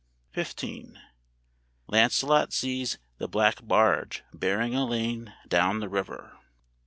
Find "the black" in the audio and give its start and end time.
3.19-3.59